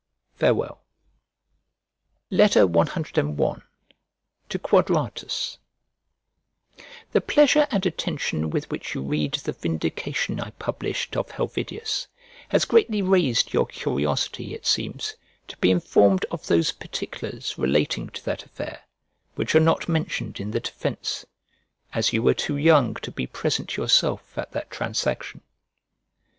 [0.33, 0.81] Farewell.
[2.31, 2.67] CI To
[4.63, 5.59] QUADRATUS
[7.11, 12.07] THE pleasure and attention with which you read the vindication I published of Helvidius,
[12.49, 15.13] has greatly raised your curiosity, it seems,
[15.47, 18.81] to be informed of those particulars relating to that affair,
[19.35, 21.27] which are not mentioned in the defence;
[21.93, 25.41] as you were too young to be present yourself at that transaction.